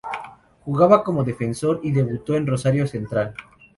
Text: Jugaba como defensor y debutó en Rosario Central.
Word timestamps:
Jugaba 0.63 1.03
como 1.03 1.23
defensor 1.23 1.79
y 1.83 1.91
debutó 1.91 2.33
en 2.35 2.47
Rosario 2.47 2.87
Central. 2.87 3.35